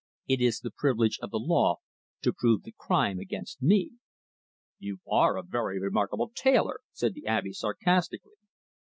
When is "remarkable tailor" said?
5.79-6.79